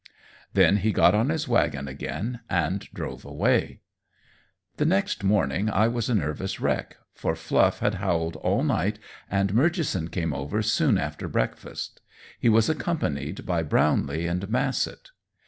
[0.53, 3.81] Then he got on his wagon again and drove away.
[4.77, 8.97] The next morning I was a nervous wreck, for Fluff had howled all night,
[9.29, 12.01] and Murchison came over soon after breakfast.
[12.39, 15.11] He was accompanied by Brownlee and Massett.